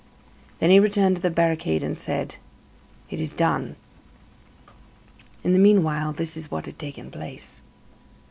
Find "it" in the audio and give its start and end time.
3.11-3.19